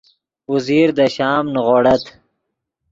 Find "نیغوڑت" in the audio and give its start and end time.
1.53-2.03